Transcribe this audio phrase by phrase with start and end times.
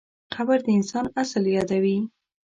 [0.33, 1.97] قبر د انسان اصل یادوي.